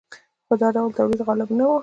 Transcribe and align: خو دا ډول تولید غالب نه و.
خو 0.47 0.53
دا 0.61 0.69
ډول 0.75 0.91
تولید 0.99 1.21
غالب 1.27 1.49
نه 1.59 1.65
و. 1.67 1.71